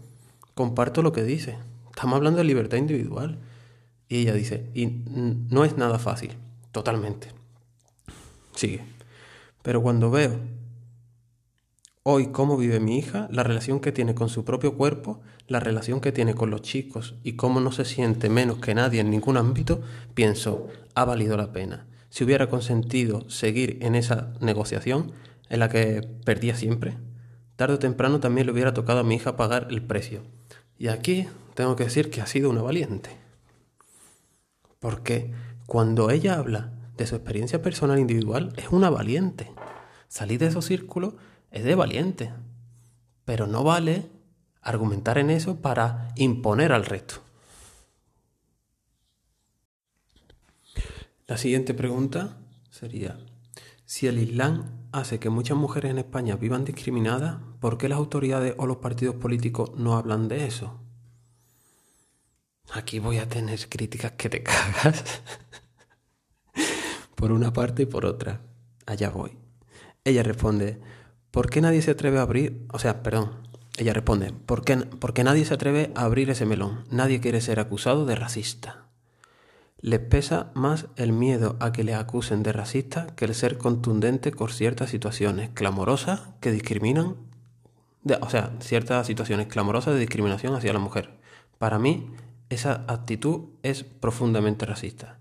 [0.55, 1.59] comparto lo que dice.
[1.91, 3.37] Estamos hablando de libertad individual.
[4.09, 6.31] Y ella dice, y no es nada fácil,
[6.71, 7.27] totalmente.
[8.55, 8.83] Sigue.
[9.61, 10.39] Pero cuando veo
[12.03, 16.01] hoy cómo vive mi hija, la relación que tiene con su propio cuerpo, la relación
[16.01, 19.37] que tiene con los chicos y cómo no se siente menos que nadie en ningún
[19.37, 19.81] ámbito,
[20.13, 21.85] pienso, ha valido la pena.
[22.09, 25.11] Si hubiera consentido seguir en esa negociación,
[25.49, 26.97] en la que perdía siempre,
[27.55, 30.23] tarde o temprano también le hubiera tocado a mi hija pagar el precio.
[30.77, 33.11] Y aquí tengo que decir que ha sido una valiente.
[34.79, 35.31] Porque
[35.67, 39.51] cuando ella habla de su experiencia personal individual, es una valiente.
[40.07, 41.13] Salir de esos círculos
[41.51, 42.33] es de valiente.
[43.25, 44.09] Pero no vale
[44.61, 47.15] argumentar en eso para imponer al resto.
[51.27, 52.37] La siguiente pregunta
[52.69, 53.17] sería,
[53.85, 58.53] si el Islam hace que muchas mujeres en España vivan discriminadas, ¿por qué las autoridades
[58.57, 60.81] o los partidos políticos no hablan de eso?
[62.73, 65.03] Aquí voy a tener críticas que te cagas.
[67.15, 68.41] por una parte y por otra.
[68.85, 69.37] Allá voy.
[70.03, 70.81] Ella responde,
[71.31, 72.65] ¿por qué nadie se atreve a abrir?
[72.71, 73.31] O sea, perdón.
[73.77, 76.83] Ella responde, ¿por qué, porque nadie se atreve a abrir ese melón?
[76.91, 78.85] Nadie quiere ser acusado de racista.
[79.79, 84.31] Les pesa más el miedo a que le acusen de racista que el ser contundente
[84.31, 87.15] con ciertas situaciones clamorosas que discriminan,
[88.21, 91.17] o sea, ciertas situaciones clamorosas de discriminación hacia la mujer.
[91.57, 92.11] Para mí,
[92.49, 95.17] esa actitud es profundamente racista,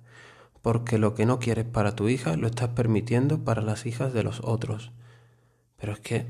[0.60, 4.24] porque lo que no quieres para tu hija lo estás permitiendo para las hijas de
[4.24, 4.92] los otros.
[5.80, 6.26] Pero es que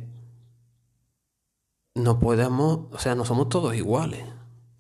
[1.95, 4.25] no podemos, o sea, no somos todos iguales.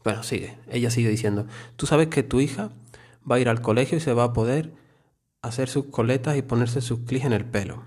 [0.04, 2.70] Bueno, sigue, ella sigue diciendo, tú sabes que tu hija
[3.30, 4.72] va a ir al colegio y se va a poder
[5.42, 7.84] hacer sus coletas y ponerse sus clics en el pelo.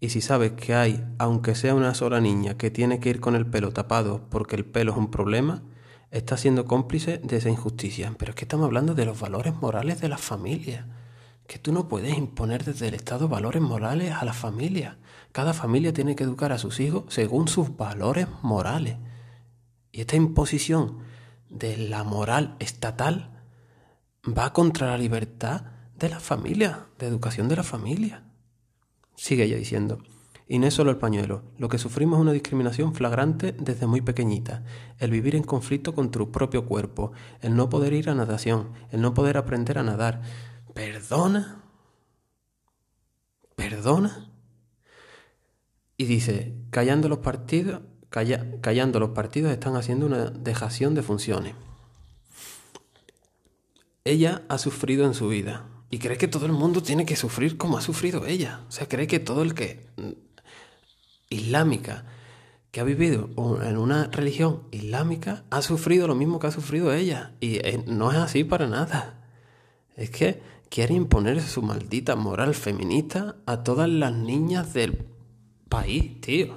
[0.00, 3.34] Y si sabes que hay, aunque sea una sola niña, que tiene que ir con
[3.34, 5.62] el pelo tapado porque el pelo es un problema,
[6.10, 8.14] está siendo cómplice de esa injusticia.
[8.18, 10.86] Pero es que estamos hablando de los valores morales de la familia.
[11.46, 14.98] Que tú no puedes imponer desde el Estado valores morales a la familia.
[15.32, 18.96] Cada familia tiene que educar a sus hijos según sus valores morales.
[19.92, 21.00] Y esta imposición
[21.48, 23.42] de la moral estatal
[24.26, 25.66] va contra la libertad
[25.98, 28.24] de la familia, de educación de la familia.
[29.14, 30.02] Sigue ella diciendo,
[30.46, 34.00] y no es solo el pañuelo, lo que sufrimos es una discriminación flagrante desde muy
[34.00, 34.62] pequeñita,
[34.98, 39.00] el vivir en conflicto con tu propio cuerpo, el no poder ir a natación, el
[39.00, 40.22] no poder aprender a nadar.
[40.74, 41.62] ¿Perdona?
[43.56, 44.30] ¿Perdona?
[45.96, 51.54] Y dice, callando los partidos, callando los partidos están haciendo una dejación de funciones
[54.04, 57.56] ella ha sufrido en su vida y cree que todo el mundo tiene que sufrir
[57.56, 58.60] como ha sufrido ella.
[58.68, 60.10] O sea, cree que todo el que mm,
[61.30, 62.04] islámica
[62.70, 63.30] que ha vivido
[63.62, 67.34] en una religión islámica ha sufrido lo mismo que ha sufrido ella.
[67.40, 69.22] Y eh, no es así para nada.
[69.96, 75.06] Es que quiere imponer su maldita moral feminista a todas las niñas del
[75.68, 76.54] país, tío.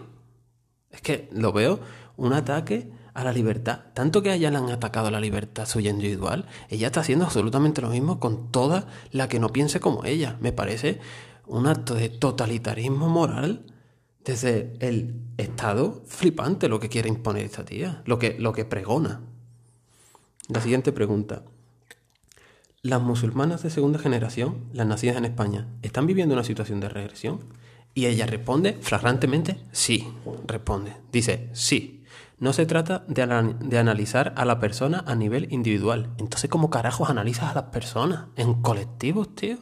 [0.89, 1.80] Es que lo veo
[2.17, 3.82] un ataque a la libertad.
[3.93, 7.82] Tanto que a ella le han atacado la libertad suya individual, ella está haciendo absolutamente
[7.82, 10.38] lo mismo con toda la que no piense como ella.
[10.39, 11.00] Me parece
[11.48, 13.65] un acto de totalitarismo moral
[14.24, 19.22] desde el Estado flipante lo que quiere imponer esta tía, lo que, lo que pregona.
[20.50, 21.43] La siguiente pregunta.
[22.84, 27.40] ¿Las musulmanas de segunda generación, las nacidas en España, están viviendo una situación de regresión?
[27.96, 30.08] Y ella responde flagrantemente, sí,
[30.46, 30.96] responde.
[31.12, 32.06] Dice, sí,
[32.38, 33.24] no se trata de,
[33.80, 36.13] analizar a la persona a nivel individual.
[36.20, 38.28] Entonces, ¿cómo carajos analizas a las personas?
[38.36, 39.58] ¿En colectivos, tío?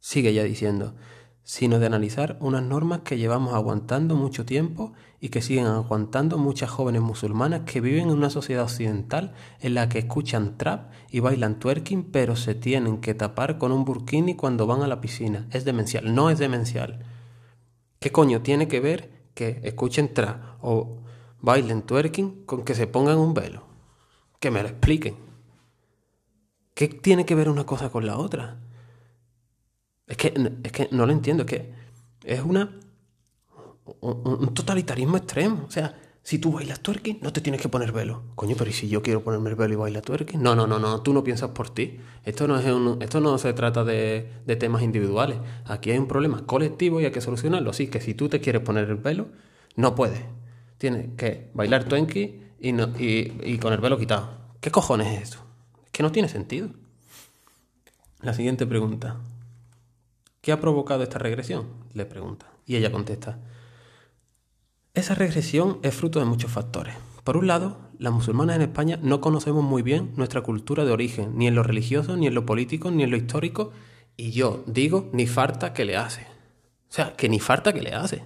[0.00, 0.96] Sigue ya diciendo,
[1.44, 4.92] sino de analizar unas normas que llevamos aguantando mucho tiempo
[5.24, 9.88] y que siguen aguantando muchas jóvenes musulmanas que viven en una sociedad occidental en la
[9.88, 14.66] que escuchan trap y bailan twerking, pero se tienen que tapar con un burkini cuando
[14.66, 15.48] van a la piscina.
[15.50, 17.06] Es demencial, no es demencial.
[18.00, 20.98] ¿Qué coño tiene que ver que escuchen trap o
[21.40, 23.64] bailen twerking con que se pongan un velo.
[24.40, 25.16] Que me lo expliquen.
[26.74, 28.60] ¿Qué tiene que ver una cosa con la otra?
[30.06, 30.34] Es que,
[30.64, 31.72] es que no lo entiendo, es que
[32.24, 32.78] es una,
[34.00, 35.64] un, totalitarismo extremo.
[35.66, 35.94] O sea,
[36.26, 38.22] Si tú bailas twerking, no te tienes que poner velo.
[38.34, 40.42] Coño, pero ¿y si yo quiero ponerme el velo y bailar twerking?
[40.42, 41.98] No, no, no, no, tú no piensas por ti.
[42.24, 42.64] Esto no, es
[43.02, 45.36] esto no se trata de, de temas individuales.
[45.66, 47.70] Aquí hay un problema colectivo y hay que solucionarlo.
[47.70, 49.28] Así que si tú te quieres poner el velo,
[49.76, 50.22] no puedes.
[50.78, 54.30] Tienes que bailar twerking y, y, y con el velo quitado.
[54.62, 55.44] ¿Qué cojones es eso?
[55.84, 56.70] Es que no tiene sentido.
[58.22, 59.18] La siguiente pregunta.
[60.40, 61.66] ¿Qué ha provocado esta regresión?
[61.92, 62.46] Le pregunta.
[62.64, 63.38] Y ella contesta.
[64.94, 66.94] Esa regresión es fruto de muchos factores.
[67.24, 71.36] Por un lado, las musulmanas en España no conocemos muy bien nuestra cultura de origen,
[71.36, 73.72] ni en lo religioso, ni en lo político, ni en lo histórico,
[74.16, 76.28] y yo digo, ni falta que le hace.
[76.88, 78.22] O sea, que ni falta que le hace.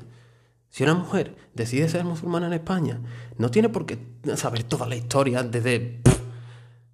[0.69, 3.01] Si una mujer decide ser musulmana en España,
[3.39, 3.99] no tiene por qué
[4.37, 6.03] saber toda la historia desde...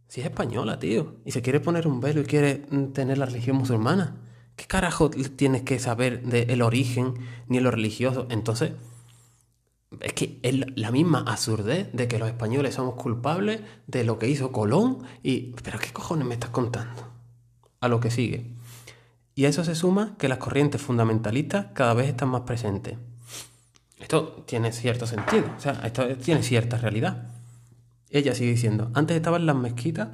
[0.07, 3.57] Si es española, tío, y se quiere poner un velo y quiere tener la religión
[3.57, 4.19] musulmana,
[4.55, 7.15] ¿qué carajo tienes que saber del origen
[7.49, 8.29] ni en lo religioso?
[8.31, 8.71] Entonces,
[10.01, 14.29] es que es la misma absurdez de que los españoles somos culpables de lo que
[14.29, 15.53] hizo Colón y...
[15.63, 17.11] ¿Pero qué cojones me estás contando?
[17.81, 18.53] A lo que sigue.
[19.35, 22.97] Y a eso se suma que las corrientes fundamentalistas cada vez están más presentes.
[23.99, 27.31] Esto tiene cierto sentido, o sea, esto tiene cierta realidad.
[28.11, 30.09] Ella sigue diciendo, antes estaban las mezquitas,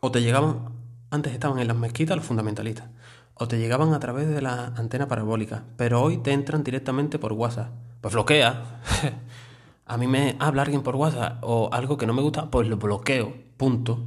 [0.00, 0.70] o te llegaban,
[1.10, 2.88] antes estaban en las mezquitas los fundamentalistas,
[3.34, 7.32] o te llegaban a través de la antena parabólica, pero hoy te entran directamente por
[7.32, 8.62] WhatsApp pues bloquea.
[9.86, 12.76] a mí me habla alguien por WhatsApp o algo que no me gusta, pues lo
[12.76, 14.04] bloqueo, punto.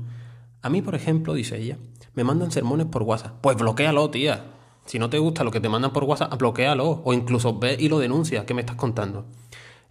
[0.62, 1.78] A mí, por ejemplo, dice ella,
[2.14, 3.34] me mandan sermones por WhatsApp.
[3.42, 4.46] Pues bloquealo, tía.
[4.86, 7.02] Si no te gusta lo que te mandan por WhatsApp, bloquealo.
[7.04, 8.46] O incluso ve y lo denuncia.
[8.46, 9.26] ¿Qué me estás contando?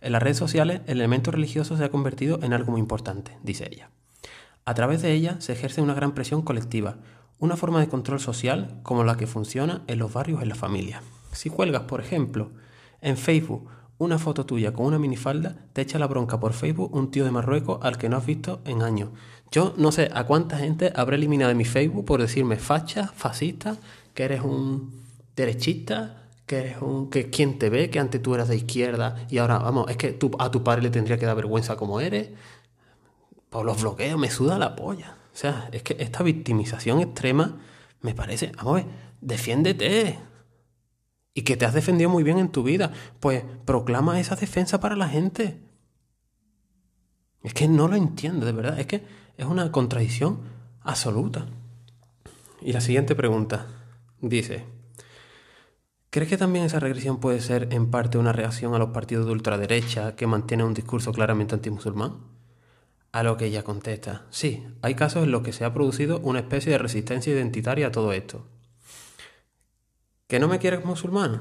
[0.01, 3.69] En las redes sociales, el elemento religioso se ha convertido en algo muy importante, dice
[3.71, 3.91] ella.
[4.65, 6.97] A través de ella se ejerce una gran presión colectiva,
[7.41, 11.03] una forma de control social como la que funciona en los barrios en la familia.
[11.33, 12.53] Si cuelgas, por ejemplo,
[13.03, 13.69] en Facebook
[13.99, 17.31] una foto tuya con una minifalda, te echa la bronca por Facebook un tío de
[17.31, 19.11] Marruecos al que no has visto en años.
[19.51, 23.77] Yo no sé a cuánta gente habré eliminado de mi Facebook por decirme facha, fascista,
[24.15, 25.03] que eres un
[25.35, 29.39] derechista, que eres un que quien te ve, que antes tú eras de izquierda y
[29.39, 32.31] ahora, vamos, es que tú, a tu padre le tendría que dar vergüenza como eres.
[33.51, 35.17] Por los bloqueos me suda la polla.
[35.33, 37.57] O sea, es que esta victimización extrema
[38.03, 38.87] me parece, vamos a ver,
[39.21, 40.19] defiéndete
[41.35, 44.97] y que te has defendido muy bien en tu vida, pues proclama esa defensa para
[44.97, 45.61] la gente.
[47.43, 49.05] Es que no lo entiendo, de verdad, es que
[49.37, 50.41] es una contradicción
[50.81, 51.47] absoluta.
[52.61, 53.67] Y la siguiente pregunta
[54.21, 54.65] dice,
[56.11, 59.33] ¿crees que también esa regresión puede ser en parte una reacción a los partidos de
[59.33, 62.17] ultraderecha que mantienen un discurso claramente antimusulmán?
[63.13, 66.41] A lo que ella contesta, sí, hay casos en los que se ha producido una
[66.41, 68.47] especie de resistencia identitaria a todo esto.
[70.29, 71.41] ¿Que no me quieres musulmán?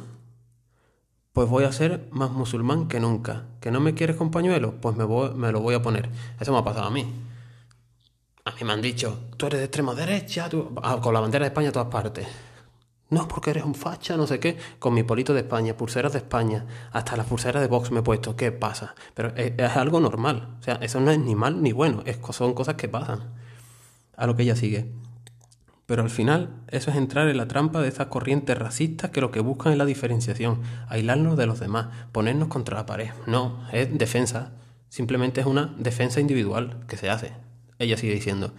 [1.34, 3.43] Pues voy a ser más musulmán que nunca.
[3.60, 4.80] ¿Que no me quieres con pañuelo?
[4.80, 6.10] Pues me, me lo voy a poner.
[6.39, 7.06] Eso me ha pasado a mí.
[8.45, 10.50] A mí me han dicho, tú eres de extrema derecha,
[10.82, 12.26] ah, con la bandera de España a todas partes.
[13.10, 16.19] No, porque eres un facha, no sé qué, con mi polito de España, pulseras de
[16.19, 18.95] España, hasta las pulseras de Vox me he puesto, ¿qué pasa?
[19.13, 22.19] Pero es, es algo normal, o sea, eso no es ni mal ni bueno, es,
[22.32, 23.34] son cosas que pasan.
[24.15, 24.93] A lo que ella sigue.
[25.88, 29.32] Pero al final, eso es entrar en la trampa de esas corrientes racistas que lo
[29.32, 33.10] que buscan es la diferenciación, aislarnos de los demás, ponernos contra la pared.
[33.26, 34.52] No, es defensa.
[34.89, 37.32] Simplemente es una defensa individual que se hace.
[37.80, 38.54] Ella sigue diciendo,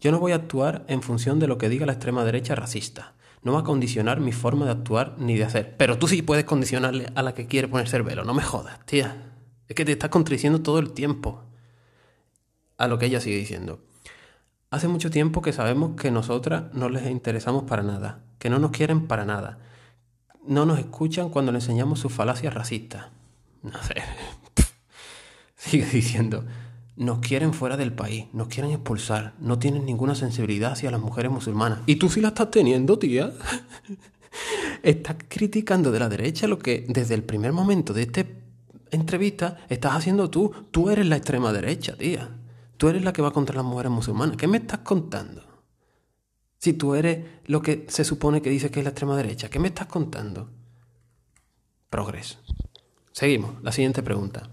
[0.00, 3.14] yo no voy a actuar en función de lo que diga la extrema derecha racista.
[3.42, 5.76] No va a condicionar mi forma de actuar ni de hacer.
[5.76, 8.24] Pero tú sí puedes condicionarle a la que quiere ponerse el velo.
[8.24, 9.34] No me jodas, tía.
[9.68, 11.44] Es que te estás contradiciendo todo el tiempo.
[12.76, 13.85] A lo que ella sigue diciendo.
[14.70, 18.72] Hace mucho tiempo que sabemos que nosotras no les interesamos para nada, que no nos
[18.72, 19.58] quieren para nada.
[20.46, 23.06] No nos escuchan cuando le enseñamos sus falacias racistas.
[23.62, 23.94] No sé.
[25.56, 26.44] Sigue diciendo,
[26.96, 31.30] nos quieren fuera del país, nos quieren expulsar, no tienen ninguna sensibilidad hacia las mujeres
[31.30, 31.80] musulmanas.
[31.86, 33.32] Y tú sí la estás teniendo, tía.
[34.82, 38.24] estás criticando de la derecha lo que desde el primer momento de esta
[38.90, 40.52] entrevista estás haciendo tú.
[40.72, 42.30] Tú eres la extrema derecha, tía.
[42.76, 44.36] Tú eres la que va contra las mujeres musulmanas.
[44.36, 45.42] ¿Qué me estás contando?
[46.58, 49.58] Si tú eres lo que se supone que dice que es la extrema derecha, ¿qué
[49.58, 50.50] me estás contando?
[51.90, 52.38] Progreso.
[53.12, 53.62] Seguimos.
[53.62, 54.50] La siguiente pregunta.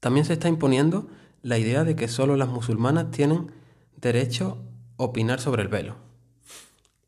[0.00, 1.08] También se está imponiendo
[1.42, 3.50] la idea de que solo las musulmanas tienen
[3.96, 4.58] derecho
[4.98, 5.96] a opinar sobre el velo.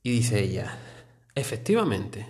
[0.03, 0.79] Y dice ella,
[1.35, 2.27] efectivamente,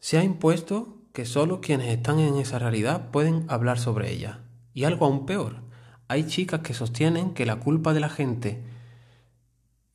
[0.00, 4.40] se ha impuesto que solo quienes están en esa realidad pueden hablar sobre ella.
[4.74, 5.69] Y algo aún peor,
[6.10, 8.64] hay chicas que sostienen que la culpa de la gente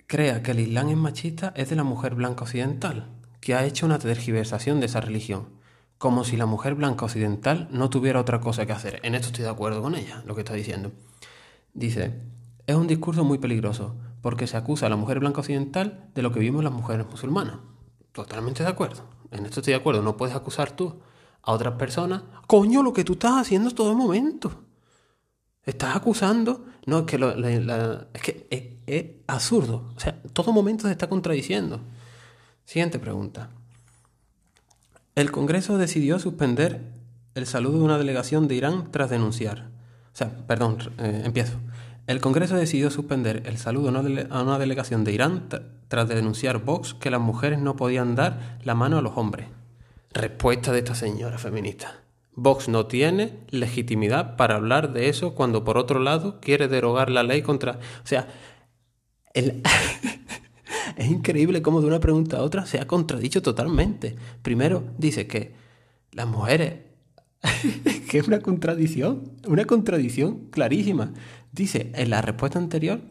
[0.07, 3.09] crea que el Islam es machista es de la mujer blanca occidental,
[3.41, 5.49] que ha hecho una tergiversación de esa religión,
[5.97, 9.01] como si la mujer blanca occidental no tuviera otra cosa que hacer.
[9.03, 10.93] En esto estoy de acuerdo con ella, lo que está diciendo.
[11.73, 12.21] Dice,
[12.65, 16.31] es un discurso muy peligroso, porque se acusa a la mujer blanca occidental de lo
[16.31, 17.57] que vimos las mujeres musulmanas.
[18.13, 19.03] Totalmente de acuerdo.
[19.31, 20.01] En esto estoy de acuerdo.
[20.01, 21.01] No puedes acusar tú
[21.41, 22.23] a otras personas.
[22.47, 24.64] Coño, lo que tú estás haciendo todo el momento.
[25.65, 26.65] Estás acusando.
[26.85, 28.47] No, es que, es, que
[28.85, 29.91] es, absurdo.
[29.95, 31.81] O sea, todo momento se está contradiciendo.
[32.65, 33.49] Siguiente pregunta.
[35.15, 36.81] El Congreso decidió suspender
[37.35, 39.69] el saludo de una delegación de Irán tras denunciar.
[40.13, 41.57] O sea, perdón, eh, empiezo.
[42.07, 43.89] El Congreso decidió suspender el saludo
[44.29, 45.49] a una delegación de Irán
[45.87, 49.47] tras denunciar Vox que las mujeres no podían dar la mano a los hombres.
[50.13, 52.04] Respuesta de esta señora feminista.
[52.35, 57.23] Vox no tiene legitimidad para hablar de eso cuando por otro lado quiere derogar la
[57.23, 57.79] ley contra...
[58.03, 58.27] O sea,
[59.33, 64.15] es increíble cómo de una pregunta a otra se ha contradicho totalmente.
[64.41, 65.55] Primero dice que
[66.11, 66.79] las mujeres...
[68.09, 71.13] que es una contradicción, una contradicción clarísima.
[71.51, 73.01] Dice en la respuesta anterior,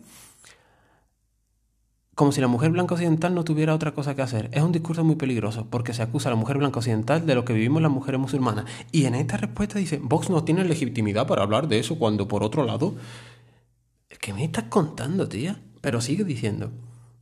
[2.15, 4.49] como si la mujer blanca occidental no tuviera otra cosa que hacer.
[4.53, 7.45] Es un discurso muy peligroso porque se acusa a la mujer blanca occidental de lo
[7.45, 8.67] que vivimos las mujeres musulmanas.
[8.93, 12.43] Y en esta respuesta dice, Vox no tiene legitimidad para hablar de eso cuando por
[12.43, 12.95] otro lado...
[14.21, 15.61] ¿Qué me estás contando, tía?
[15.81, 16.71] Pero sigue diciendo.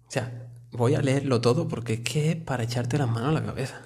[0.07, 3.40] O sea, voy a leerlo todo porque es que es para echarte las manos a
[3.40, 3.81] la cabeza.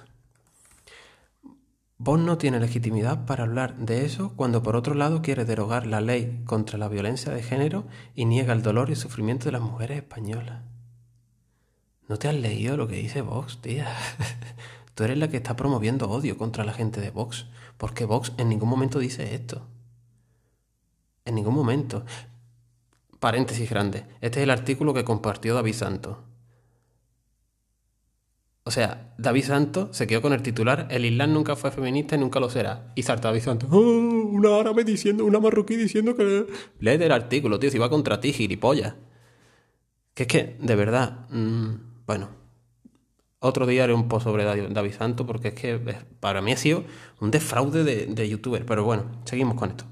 [1.99, 5.99] Vos no tiene legitimidad para hablar de eso cuando por otro lado quiere derogar la
[5.99, 9.97] ley contra la violencia de género y niega el dolor y sufrimiento de las mujeres
[9.97, 10.61] españolas.
[12.07, 13.93] ¿No te has leído lo que dice Vox, tía?
[14.95, 18.49] Tú eres la que está promoviendo odio contra la gente de Vox, porque Vox en
[18.49, 19.67] ningún momento dice esto.
[21.25, 22.05] En ningún momento.
[23.19, 24.05] Paréntesis grande.
[24.21, 26.17] Este es el artículo que compartió David Santos.
[28.63, 32.19] O sea, David Santos se quedó con el titular, el Islam nunca fue feminista y
[32.19, 32.91] nunca lo será.
[32.95, 36.47] Y salta David Santos, oh, una árabe diciendo, una marroquí diciendo que...
[36.79, 38.95] Lee el artículo, tío, si va contra ti, gilipollas.
[40.13, 42.29] Que es que, de verdad, mm, bueno,
[43.39, 45.77] otro día haré un post sobre David Santos porque es que
[46.19, 46.85] para mí ha sido
[47.21, 48.65] un defraude de, de youtuber.
[48.65, 49.85] Pero bueno, seguimos con esto.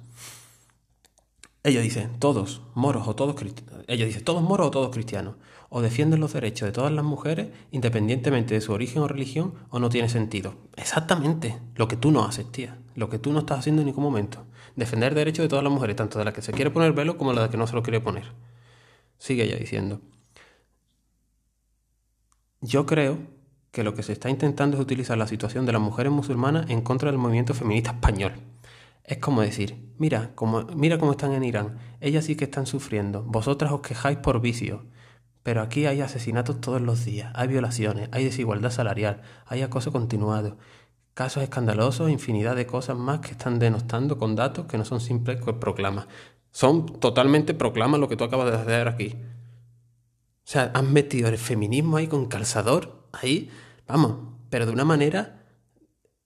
[1.63, 3.83] Ella dice, todos moros o todos cristianos.
[3.87, 5.35] Ella dice, todos moros o todos cristianos
[5.69, 9.79] o defienden los derechos de todas las mujeres independientemente de su origen o religión o
[9.79, 10.53] no tiene sentido.
[10.75, 12.79] Exactamente lo que tú no haces, tía.
[12.95, 14.45] Lo que tú no estás haciendo en ningún momento.
[14.75, 17.31] Defender derechos de todas las mujeres, tanto de las que se quiere poner velo como
[17.33, 18.31] de las que no se lo quiere poner.
[19.17, 20.01] Sigue ella diciendo.
[22.65, 23.19] Yo creo
[23.71, 26.81] que lo que se está intentando es utilizar la situación de las mujeres musulmanas en
[26.81, 28.31] contra del movimiento feminista español.
[29.03, 30.31] Es como decir, mira,
[30.75, 34.83] mira cómo están en Irán, ellas sí que están sufriendo, vosotras os quejáis por vicio,
[35.43, 40.57] pero aquí hay asesinatos todos los días, hay violaciones, hay desigualdad salarial, hay acoso continuado,
[41.13, 45.39] casos escandalosos, infinidad de cosas más que están denostando con datos que no son simples
[45.59, 46.07] proclamas.
[46.49, 49.15] Son totalmente proclamas lo que tú acabas de hacer aquí.
[50.45, 53.49] O sea, han metido el feminismo ahí con calzador, ahí,
[53.87, 55.43] vamos, pero de una manera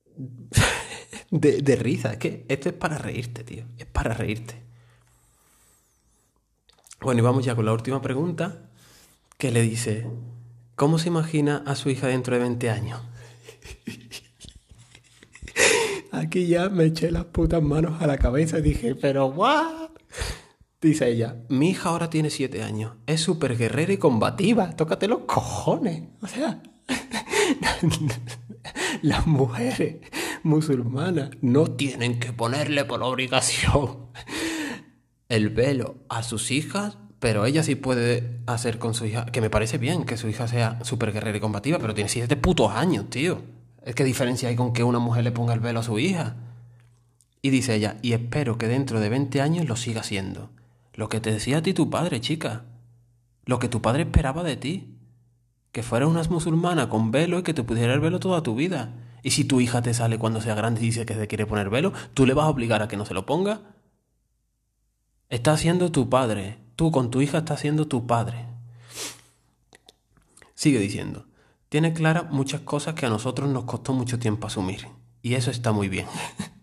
[1.32, 2.12] de, de risa.
[2.12, 4.62] Es que esto es para reírte, tío, es para reírte.
[7.00, 8.70] Bueno, y vamos ya con la última pregunta,
[9.38, 10.06] que le dice,
[10.76, 13.02] ¿cómo se imagina a su hija dentro de 20 años?
[16.12, 19.89] Aquí ya me eché las putas manos a la cabeza y dije, pero what?
[20.82, 25.20] Dice ella, mi hija ahora tiene 7 años, es súper guerrera y combativa, tócate los
[25.20, 26.04] cojones.
[26.22, 26.62] O sea,
[29.02, 29.98] las mujeres
[30.44, 34.10] musulmanas no tienen que ponerle por obligación
[35.28, 39.50] el velo a sus hijas pero ella sí puede hacer con su hija, que me
[39.50, 43.10] parece bien que su hija sea súper guerrera y combativa, pero tiene siete putos años,
[43.10, 43.42] tío.
[43.84, 46.38] Es que diferencia hay con que una mujer le ponga el velo a su hija.
[47.42, 50.50] Y dice ella, y espero que dentro de 20 años lo siga siendo.
[51.00, 52.66] Lo que te decía a ti tu padre, chica.
[53.46, 54.98] Lo que tu padre esperaba de ti.
[55.72, 58.98] Que fueras una musulmana con velo y que te pudiera el velo toda tu vida.
[59.24, 61.70] Y si tu hija te sale cuando sea grande y dice que se quiere poner
[61.70, 63.62] velo, ¿tú le vas a obligar a que no se lo ponga?
[65.30, 68.48] Está siendo tu padre, Tú con tu hija estás siendo tu padre.
[70.54, 71.28] Sigue diciendo,
[71.70, 74.90] tiene claras muchas cosas que a nosotros nos costó mucho tiempo asumir.
[75.22, 76.08] Y eso está muy bien.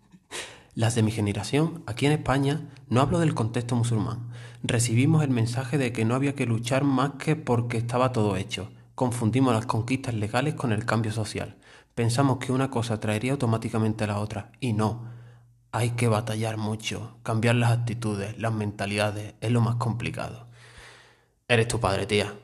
[0.76, 4.28] Las de mi generación, aquí en España, no hablo del contexto musulmán,
[4.62, 8.68] recibimos el mensaje de que no había que luchar más que porque estaba todo hecho.
[8.94, 11.56] Confundimos las conquistas legales con el cambio social.
[11.94, 15.06] Pensamos que una cosa traería automáticamente a la otra, y no.
[15.72, 20.46] Hay que batallar mucho, cambiar las actitudes, las mentalidades, es lo más complicado.
[21.48, 22.34] Eres tu padre, tía.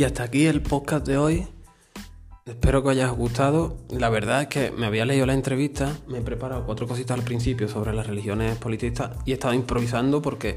[0.00, 1.46] Y hasta aquí el podcast de hoy.
[2.46, 3.76] Espero que os haya gustado.
[3.90, 7.22] La verdad es que me había leído la entrevista, me he preparado cuatro cositas al
[7.22, 10.56] principio sobre las religiones politistas y he estado improvisando porque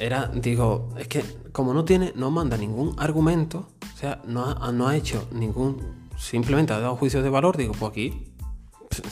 [0.00, 1.22] era, digo, es que
[1.52, 6.08] como no tiene, no manda ningún argumento, o sea, no ha, no ha hecho ningún,
[6.18, 8.32] simplemente ha dado juicios de valor, digo, pues aquí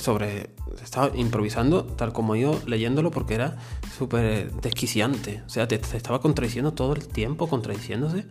[0.00, 0.50] sobre.
[0.82, 3.56] Estaba improvisando tal como yo leyéndolo porque era
[3.96, 5.44] súper desquiciante.
[5.46, 8.26] O sea, te, te, estaba contradiciendo todo el tiempo, contradiciéndose.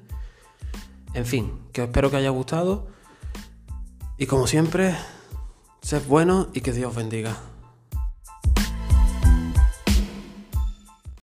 [1.14, 2.88] En fin, que espero que haya gustado.
[4.18, 4.96] Y como siempre,
[5.82, 7.38] sed bueno y que Dios bendiga.